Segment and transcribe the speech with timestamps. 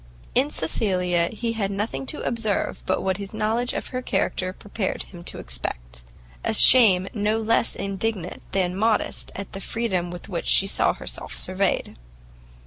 [0.33, 5.03] In Cecilia he had nothing to observe but what his knowledge of her character prepared
[5.03, 6.01] him to expect,
[6.43, 11.37] a shame no less indignant than modest at the freedom with which she saw herself
[11.37, 11.97] surveyed.